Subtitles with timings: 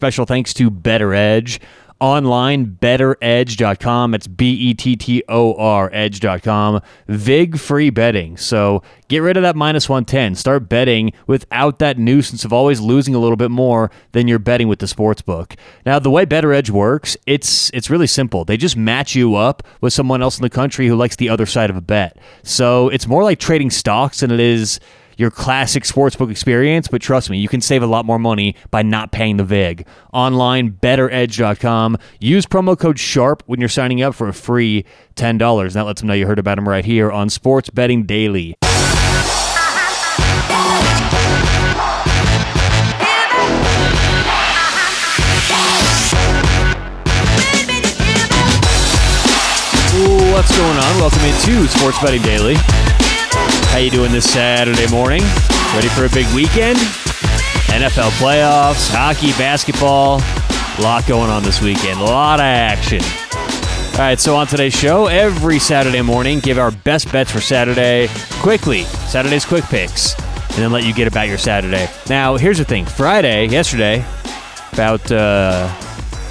[0.00, 1.58] Special thanks to BettorEdge.
[1.98, 4.14] Online, bettoredge.com.
[4.14, 6.80] It's B E T T O R edge.com.
[7.08, 8.36] VIG free betting.
[8.36, 10.36] So get rid of that minus 110.
[10.36, 14.68] Start betting without that nuisance of always losing a little bit more than you're betting
[14.68, 15.56] with the sports book.
[15.84, 18.44] Now, the way BettorEdge works, it's it's really simple.
[18.44, 21.44] They just match you up with someone else in the country who likes the other
[21.44, 22.18] side of a bet.
[22.44, 24.78] So it's more like trading stocks than it is
[25.18, 28.82] your classic sportsbook experience, but trust me, you can save a lot more money by
[28.82, 29.86] not paying the VIG.
[30.12, 31.98] Online, bettoredge.com.
[32.20, 35.72] Use promo code SHARP when you're signing up for a free $10.
[35.72, 38.54] That lets them know you heard about them right here on Sports Betting Daily.
[50.30, 50.96] What's going on?
[51.00, 52.54] Welcome into Sports Betting Daily.
[53.70, 55.22] How you doing this Saturday morning?
[55.74, 56.78] Ready for a big weekend?
[57.68, 60.20] NFL playoffs, hockey, basketball.
[60.20, 62.00] A lot going on this weekend.
[62.00, 63.00] A lot of action.
[63.92, 68.08] All right, so on today's show, every Saturday morning, give our best bets for Saturday
[68.40, 68.84] quickly.
[68.84, 71.88] Saturday's quick picks, and then let you get about your Saturday.
[72.08, 74.04] Now, here's the thing Friday, yesterday,
[74.72, 75.72] about uh,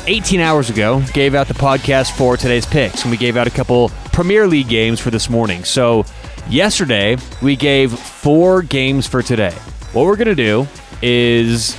[0.08, 3.52] 18 hours ago, gave out the podcast for today's picks, and we gave out a
[3.52, 5.64] couple Premier League games for this morning.
[5.66, 6.06] So,
[6.50, 9.54] yesterday, we gave four games for today.
[9.94, 10.68] What we're going to do
[11.02, 11.78] is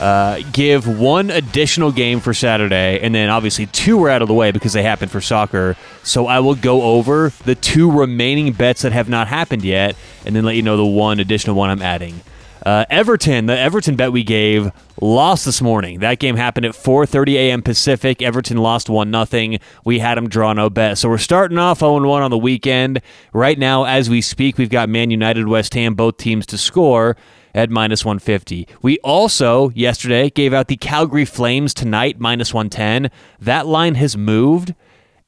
[0.00, 4.34] uh, give one additional game for Saturday, and then obviously two were out of the
[4.34, 5.76] way because they happened for soccer.
[6.02, 10.36] So I will go over the two remaining bets that have not happened yet, and
[10.36, 12.20] then let you know the one additional one I'm adding.
[12.66, 16.00] Uh, Everton, the Everton bet we gave, lost this morning.
[16.00, 17.62] That game happened at 4:30 a.m.
[17.62, 18.20] Pacific.
[18.20, 19.60] Everton lost one nothing.
[19.84, 23.02] We had them draw no bet, so we're starting off 0-1 on the weekend.
[23.32, 27.16] Right now, as we speak, we've got Man United, West Ham, both teams to score
[27.54, 28.66] at minus 150.
[28.82, 33.12] We also yesterday gave out the Calgary Flames tonight minus 110.
[33.38, 34.74] That line has moved.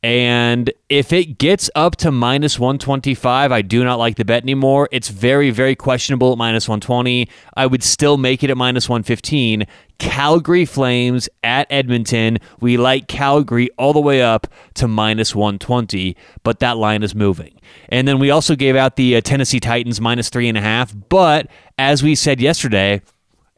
[0.03, 4.89] And if it gets up to minus 125, I do not like the bet anymore.
[4.93, 7.29] It's very, very questionable at minus 120.
[7.57, 9.67] I would still make it at minus 115.
[9.99, 12.39] Calgary Flames at Edmonton.
[12.61, 17.59] We like Calgary all the way up to minus 120, but that line is moving.
[17.89, 20.95] And then we also gave out the uh, Tennessee Titans minus three and a half.
[21.09, 23.03] But as we said yesterday,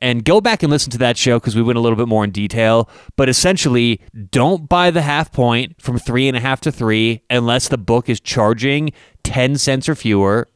[0.00, 2.24] and go back and listen to that show because we went a little bit more
[2.24, 2.88] in detail.
[3.16, 4.00] But essentially,
[4.30, 8.08] don't buy the half point from three and a half to three unless the book
[8.08, 8.92] is charging
[9.24, 10.48] 10 cents or fewer.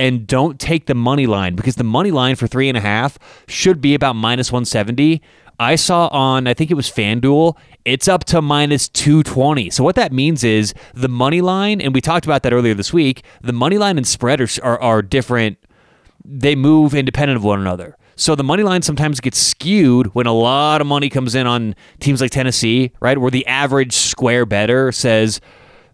[0.00, 3.18] And don't take the money line because the money line for three and a half
[3.48, 5.20] should be about minus 170.
[5.60, 9.70] I saw on, I think it was FanDuel, it's up to minus 220.
[9.70, 12.92] So what that means is the money line, and we talked about that earlier this
[12.92, 15.58] week, the money line and spread are, are, are different.
[16.24, 17.97] They move independent of one another.
[18.18, 21.76] So the money line sometimes gets skewed when a lot of money comes in on
[22.00, 23.16] teams like Tennessee, right?
[23.16, 25.40] Where the average square bettor says,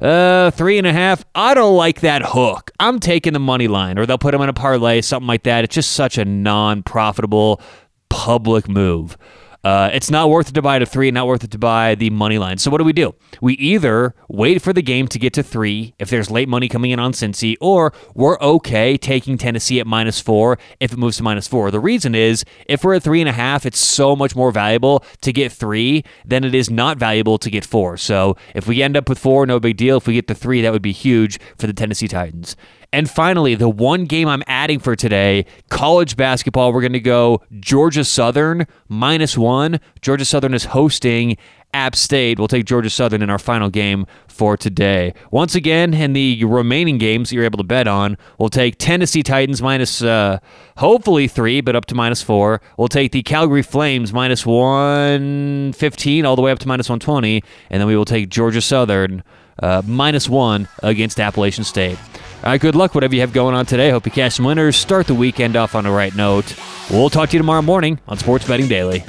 [0.00, 1.22] uh, three and a half.
[1.34, 2.70] I don't like that hook.
[2.80, 5.64] I'm taking the money line, or they'll put them in a parlay, something like that.
[5.64, 7.60] It's just such a non profitable
[8.08, 9.18] public move.
[9.64, 12.10] Uh, it's not worth it to buy to three, not worth it to buy the
[12.10, 12.58] money line.
[12.58, 13.14] So what do we do?
[13.40, 16.90] We either wait for the game to get to three if there's late money coming
[16.90, 21.22] in on Cincy, or we're okay taking Tennessee at minus four if it moves to
[21.22, 21.70] minus four.
[21.70, 25.02] The reason is if we're at three and a half, it's so much more valuable
[25.22, 27.96] to get three than it is not valuable to get four.
[27.96, 29.96] So if we end up with four, no big deal.
[29.96, 32.54] If we get the three, that would be huge for the Tennessee Titans.
[32.94, 37.42] And finally, the one game I'm adding for today, college basketball, we're going to go
[37.58, 39.80] Georgia Southern minus one.
[40.00, 41.36] Georgia Southern is hosting
[41.72, 42.38] App State.
[42.38, 45.12] We'll take Georgia Southern in our final game for today.
[45.32, 49.24] Once again, in the remaining games that you're able to bet on, we'll take Tennessee
[49.24, 50.38] Titans minus uh,
[50.76, 52.60] hopefully three, but up to minus four.
[52.78, 57.42] We'll take the Calgary Flames minus 115 all the way up to minus 120.
[57.70, 59.24] And then we will take Georgia Southern
[59.60, 61.98] uh, minus one against Appalachian State.
[62.44, 63.88] All right, good luck, whatever you have going on today.
[63.88, 64.76] Hope you cash some winners.
[64.76, 66.54] Start the weekend off on the right note.
[66.90, 69.02] We'll talk to you tomorrow morning on Sports Betting Daily.